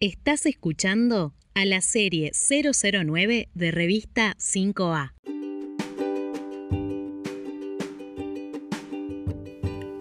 Estás 0.00 0.46
escuchando 0.46 1.34
a 1.56 1.64
la 1.64 1.80
serie 1.80 2.30
009 2.30 3.48
de 3.52 3.70
revista 3.72 4.36
5A. 4.38 5.12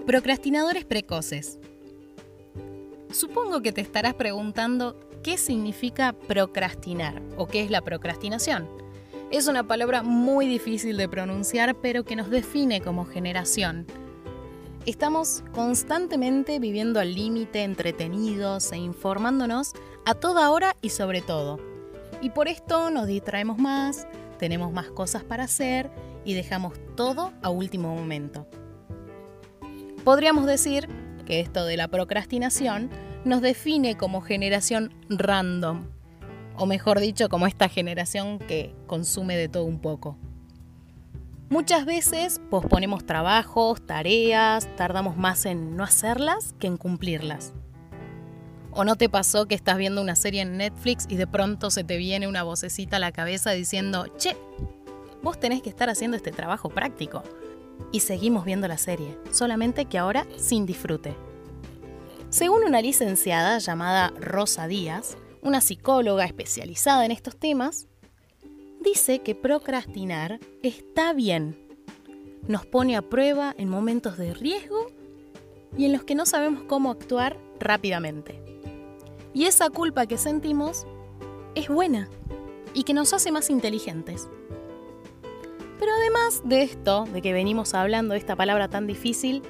Procrastinadores 0.05 0.85
precoces. 0.85 1.57
Supongo 3.11 3.63
que 3.63 3.71
te 3.71 3.81
estarás 3.81 4.13
preguntando 4.13 4.99
qué 5.23 5.35
significa 5.35 6.13
procrastinar 6.13 7.23
o 7.35 7.47
qué 7.47 7.63
es 7.63 7.71
la 7.71 7.81
procrastinación. 7.81 8.69
Es 9.31 9.47
una 9.47 9.67
palabra 9.67 10.03
muy 10.03 10.45
difícil 10.45 10.95
de 10.97 11.09
pronunciar, 11.09 11.75
pero 11.81 12.05
que 12.05 12.15
nos 12.15 12.29
define 12.29 12.81
como 12.81 13.03
generación. 13.03 13.87
Estamos 14.87 15.43
constantemente 15.51 16.59
viviendo 16.59 17.01
al 17.01 17.13
límite, 17.13 17.63
entretenidos 17.63 18.71
e 18.71 18.77
informándonos 18.77 19.73
a 20.05 20.13
toda 20.13 20.49
hora 20.49 20.77
y 20.81 20.91
sobre 20.91 21.21
todo. 21.21 21.59
Y 22.21 22.29
por 22.29 22.47
esto 22.47 22.89
nos 22.89 23.05
distraemos 23.05 23.57
más, 23.57 24.07
tenemos 24.39 24.71
más 24.71 24.89
cosas 24.89 25.25
para 25.25 25.43
hacer 25.43 25.91
y 26.23 26.35
dejamos 26.35 26.71
todo 26.95 27.33
a 27.41 27.49
último 27.49 27.93
momento. 27.93 28.47
Podríamos 30.05 30.45
decir 30.45 30.87
que 31.25 31.41
esto 31.41 31.65
de 31.65 31.75
la 31.75 31.89
procrastinación 31.89 32.89
nos 33.25 33.41
define 33.41 33.97
como 33.97 34.21
generación 34.21 34.93
random, 35.09 35.83
o 36.55 36.65
mejor 36.65 37.01
dicho, 37.01 37.27
como 37.27 37.45
esta 37.45 37.67
generación 37.67 38.39
que 38.39 38.73
consume 38.87 39.35
de 39.35 39.49
todo 39.49 39.65
un 39.65 39.81
poco. 39.81 40.17
Muchas 41.49 41.85
veces 41.85 42.41
posponemos 42.49 43.05
trabajos, 43.05 43.85
tareas, 43.85 44.67
tardamos 44.75 45.17
más 45.17 45.45
en 45.45 45.77
no 45.77 45.83
hacerlas 45.83 46.53
que 46.59 46.67
en 46.67 46.77
cumplirlas. 46.77 47.53
¿O 48.71 48.83
no 48.83 48.95
te 48.95 49.09
pasó 49.09 49.47
que 49.47 49.55
estás 49.55 49.77
viendo 49.77 50.01
una 50.01 50.15
serie 50.15 50.41
en 50.41 50.57
Netflix 50.57 51.05
y 51.09 51.15
de 51.15 51.25
pronto 51.25 51.71
se 51.71 51.83
te 51.83 51.97
viene 51.97 52.27
una 52.27 52.43
vocecita 52.43 52.97
a 52.97 52.99
la 52.99 53.11
cabeza 53.11 53.51
diciendo, 53.51 54.07
che, 54.17 54.35
vos 55.23 55.39
tenés 55.39 55.61
que 55.61 55.69
estar 55.69 55.89
haciendo 55.89 56.17
este 56.17 56.31
trabajo 56.31 56.69
práctico? 56.69 57.23
y 57.91 58.01
seguimos 58.01 58.45
viendo 58.45 58.67
la 58.67 58.77
serie, 58.77 59.17
solamente 59.31 59.85
que 59.85 59.97
ahora 59.97 60.27
sin 60.37 60.65
disfrute. 60.65 61.15
Según 62.29 62.63
una 62.63 62.81
licenciada 62.81 63.57
llamada 63.59 64.13
Rosa 64.19 64.67
Díaz, 64.67 65.17
una 65.41 65.61
psicóloga 65.61 66.25
especializada 66.25 67.05
en 67.05 67.11
estos 67.11 67.37
temas, 67.37 67.87
dice 68.79 69.19
que 69.19 69.35
procrastinar 69.35 70.39
está 70.63 71.13
bien. 71.13 71.57
Nos 72.47 72.65
pone 72.65 72.95
a 72.95 73.01
prueba 73.01 73.53
en 73.57 73.69
momentos 73.69 74.17
de 74.17 74.33
riesgo 74.33 74.87
y 75.77 75.85
en 75.85 75.93
los 75.93 76.03
que 76.03 76.15
no 76.15 76.25
sabemos 76.25 76.63
cómo 76.63 76.91
actuar 76.91 77.37
rápidamente. 77.59 78.41
Y 79.33 79.45
esa 79.45 79.69
culpa 79.69 80.05
que 80.05 80.17
sentimos 80.17 80.87
es 81.55 81.67
buena 81.67 82.09
y 82.73 82.83
que 82.83 82.93
nos 82.93 83.13
hace 83.13 83.31
más 83.31 83.49
inteligentes. 83.49 84.29
Pero 85.79 85.91
además 85.93 86.41
de 86.43 86.63
esto, 86.63 87.05
de 87.05 87.21
que 87.21 87.33
venimos 87.33 87.73
hablando 87.73 88.13
de 88.13 88.19
esta 88.19 88.35
palabra 88.35 88.67
tan 88.69 88.87
difícil, 88.87 89.43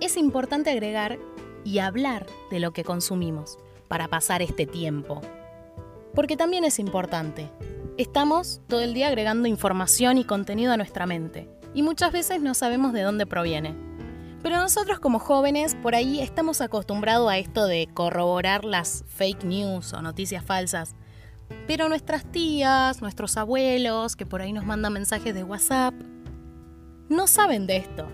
es 0.00 0.16
importante 0.16 0.70
agregar 0.70 1.18
y 1.64 1.78
hablar 1.78 2.26
de 2.50 2.60
lo 2.60 2.72
que 2.72 2.84
consumimos 2.84 3.58
para 3.88 4.08
pasar 4.08 4.42
este 4.42 4.66
tiempo. 4.66 5.20
Porque 6.14 6.36
también 6.36 6.64
es 6.64 6.78
importante. 6.78 7.48
Estamos 8.00 8.62
todo 8.66 8.80
el 8.80 8.94
día 8.94 9.08
agregando 9.08 9.46
información 9.46 10.16
y 10.16 10.24
contenido 10.24 10.72
a 10.72 10.78
nuestra 10.78 11.04
mente, 11.04 11.50
y 11.74 11.82
muchas 11.82 12.12
veces 12.12 12.40
no 12.40 12.54
sabemos 12.54 12.94
de 12.94 13.02
dónde 13.02 13.26
proviene. 13.26 13.74
Pero 14.42 14.56
nosotros 14.56 15.00
como 15.00 15.18
jóvenes 15.18 15.74
por 15.74 15.94
ahí 15.94 16.18
estamos 16.18 16.62
acostumbrados 16.62 17.30
a 17.30 17.36
esto 17.36 17.66
de 17.66 17.90
corroborar 17.92 18.64
las 18.64 19.04
fake 19.06 19.44
news 19.44 19.92
o 19.92 20.00
noticias 20.00 20.42
falsas 20.42 20.94
pero 21.66 21.90
nuestras 21.90 22.24
tías, 22.24 23.02
nuestros 23.02 23.36
abuelos, 23.36 24.16
que 24.16 24.24
por 24.24 24.40
ahí 24.40 24.54
nos 24.54 24.64
mandan 24.64 24.94
mensajes 24.94 25.34
de 25.34 25.44
WhatsApp, 25.44 25.92
no 27.10 27.26
saben 27.26 27.66
de 27.66 27.76
esto. 27.76 28.06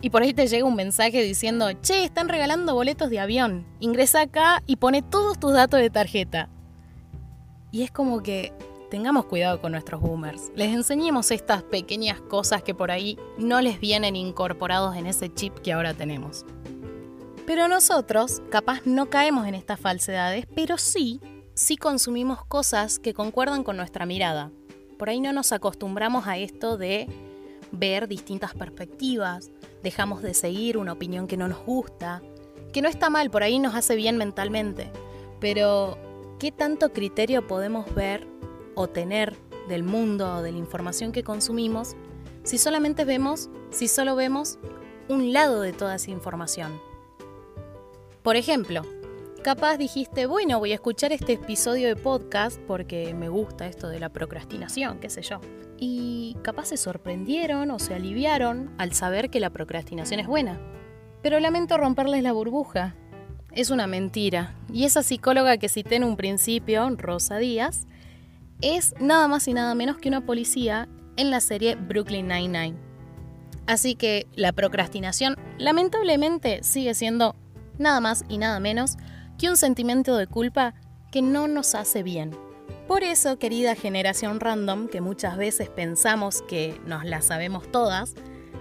Y 0.00 0.10
por 0.10 0.22
ahí 0.22 0.32
te 0.32 0.46
llega 0.46 0.64
un 0.64 0.76
mensaje 0.76 1.22
diciendo, 1.22 1.72
che, 1.80 2.04
están 2.04 2.28
regalando 2.28 2.74
boletos 2.74 3.10
de 3.10 3.18
avión. 3.18 3.66
Ingresa 3.80 4.20
acá 4.20 4.62
y 4.66 4.76
pone 4.76 5.02
todos 5.02 5.40
tus 5.40 5.54
datos 5.54 5.80
de 5.80 5.90
tarjeta. 5.90 6.50
Y 7.72 7.82
es 7.82 7.90
como 7.90 8.22
que 8.22 8.52
tengamos 8.90 9.26
cuidado 9.26 9.60
con 9.60 9.72
nuestros 9.72 10.00
boomers. 10.00 10.50
Les 10.54 10.74
enseñemos 10.74 11.30
estas 11.30 11.62
pequeñas 11.62 12.20
cosas 12.20 12.62
que 12.62 12.74
por 12.74 12.90
ahí 12.90 13.18
no 13.36 13.60
les 13.60 13.80
vienen 13.80 14.16
incorporados 14.16 14.96
en 14.96 15.06
ese 15.06 15.32
chip 15.32 15.54
que 15.58 15.72
ahora 15.72 15.94
tenemos. 15.94 16.44
Pero 17.46 17.68
nosotros, 17.68 18.42
capaz 18.50 18.82
no 18.84 19.10
caemos 19.10 19.46
en 19.46 19.54
estas 19.54 19.80
falsedades, 19.80 20.46
pero 20.54 20.76
sí 20.78 21.20
sí 21.58 21.76
consumimos 21.76 22.44
cosas 22.44 23.00
que 23.00 23.12
concuerdan 23.12 23.64
con 23.64 23.76
nuestra 23.76 24.06
mirada. 24.06 24.52
Por 24.96 25.08
ahí 25.08 25.20
no 25.20 25.32
nos 25.32 25.50
acostumbramos 25.50 26.28
a 26.28 26.38
esto 26.38 26.78
de 26.78 27.08
ver 27.72 28.06
distintas 28.06 28.54
perspectivas, 28.54 29.50
dejamos 29.82 30.22
de 30.22 30.34
seguir 30.34 30.78
una 30.78 30.92
opinión 30.92 31.26
que 31.26 31.36
no 31.36 31.48
nos 31.48 31.58
gusta, 31.64 32.22
que 32.72 32.80
no 32.80 32.88
está 32.88 33.10
mal, 33.10 33.28
por 33.30 33.42
ahí 33.42 33.58
nos 33.58 33.74
hace 33.74 33.96
bien 33.96 34.16
mentalmente, 34.16 34.92
pero 35.40 35.98
¿qué 36.38 36.52
tanto 36.52 36.92
criterio 36.92 37.44
podemos 37.48 37.92
ver 37.92 38.24
o 38.78 38.88
tener 38.88 39.36
del 39.68 39.82
mundo 39.82 40.36
o 40.36 40.42
de 40.42 40.52
la 40.52 40.58
información 40.58 41.12
que 41.12 41.24
consumimos 41.24 41.96
si 42.44 42.56
solamente 42.56 43.04
vemos, 43.04 43.50
si 43.70 43.88
solo 43.88 44.16
vemos 44.16 44.58
un 45.08 45.32
lado 45.32 45.60
de 45.60 45.72
toda 45.72 45.96
esa 45.96 46.10
información? 46.10 46.80
Por 48.22 48.36
ejemplo, 48.36 48.82
Capaz 49.42 49.76
dijiste, 49.76 50.26
bueno, 50.26 50.58
voy 50.58 50.72
a 50.72 50.74
escuchar 50.74 51.12
este 51.12 51.34
episodio 51.34 51.86
de 51.86 51.94
podcast 51.94 52.60
porque 52.66 53.14
me 53.14 53.28
gusta 53.28 53.68
esto 53.68 53.88
de 53.88 54.00
la 54.00 54.08
procrastinación, 54.08 54.98
qué 54.98 55.08
sé 55.08 55.22
yo. 55.22 55.40
Y 55.78 56.36
capaz 56.42 56.66
se 56.66 56.76
sorprendieron 56.76 57.70
o 57.70 57.78
se 57.78 57.94
aliviaron 57.94 58.74
al 58.78 58.92
saber 58.94 59.30
que 59.30 59.38
la 59.38 59.50
procrastinación 59.50 60.18
es 60.18 60.26
buena. 60.26 60.60
Pero 61.22 61.38
lamento 61.38 61.78
romperles 61.78 62.24
la 62.24 62.32
burbuja. 62.32 62.96
Es 63.52 63.70
una 63.70 63.86
mentira. 63.86 64.56
Y 64.72 64.84
esa 64.84 65.04
psicóloga 65.04 65.56
que 65.56 65.68
cité 65.68 65.94
en 65.96 66.04
un 66.04 66.16
principio, 66.16 66.86
Rosa 66.96 67.38
Díaz, 67.38 67.86
es 68.60 68.94
nada 69.00 69.28
más 69.28 69.46
y 69.48 69.54
nada 69.54 69.74
menos 69.74 69.98
que 69.98 70.08
una 70.08 70.24
policía 70.26 70.88
en 71.16 71.30
la 71.30 71.40
serie 71.40 71.74
Brooklyn 71.74 72.28
Nine-Nine. 72.28 72.76
Así 73.66 73.94
que 73.94 74.26
la 74.34 74.52
procrastinación 74.52 75.36
lamentablemente 75.58 76.62
sigue 76.62 76.94
siendo 76.94 77.36
nada 77.78 78.00
más 78.00 78.24
y 78.28 78.38
nada 78.38 78.60
menos 78.60 78.96
que 79.38 79.48
un 79.48 79.56
sentimiento 79.56 80.16
de 80.16 80.26
culpa 80.26 80.74
que 81.12 81.22
no 81.22 81.48
nos 81.48 81.74
hace 81.74 82.02
bien. 82.02 82.36
Por 82.86 83.04
eso, 83.04 83.38
querida 83.38 83.74
generación 83.74 84.40
random, 84.40 84.88
que 84.88 85.00
muchas 85.00 85.36
veces 85.36 85.68
pensamos 85.68 86.42
que 86.42 86.80
nos 86.86 87.04
la 87.04 87.20
sabemos 87.20 87.70
todas, 87.70 88.14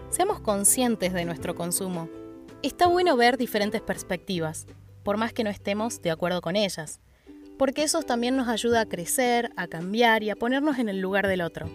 seamos 0.09 0.41
conscientes 0.41 1.13
de 1.13 1.25
nuestro 1.25 1.55
consumo. 1.55 2.09
Está 2.61 2.87
bueno 2.87 3.15
ver 3.15 3.37
diferentes 3.37 3.81
perspectivas, 3.81 4.67
por 5.03 5.17
más 5.17 5.31
que 5.31 5.45
no 5.45 5.49
estemos 5.49 6.01
de 6.01 6.11
acuerdo 6.11 6.41
con 6.41 6.55
ellas, 6.57 6.99
porque 7.57 7.83
eso 7.83 8.01
también 8.03 8.37
nos 8.37 8.47
ayuda 8.47 8.81
a 8.81 8.85
crecer, 8.85 9.51
a 9.55 9.67
cambiar 9.67 10.23
y 10.23 10.29
a 10.29 10.35
ponernos 10.35 10.79
en 10.79 10.89
el 10.89 10.99
lugar 10.99 11.27
del 11.27 11.41
otro. 11.41 11.69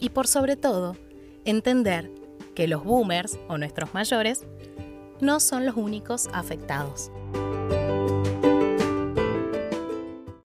Y 0.00 0.10
por 0.10 0.26
sobre 0.26 0.56
todo, 0.56 0.96
entender 1.44 2.10
que 2.54 2.68
los 2.68 2.84
boomers 2.84 3.38
o 3.48 3.58
nuestros 3.58 3.94
mayores 3.94 4.44
no 5.20 5.40
son 5.40 5.66
los 5.66 5.76
únicos 5.76 6.28
afectados. 6.32 7.10